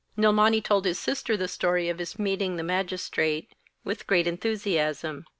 [0.17, 3.53] Nilmani told his sister the story of his meeting the Magistrate
[3.83, 5.27] with great enthusiasm.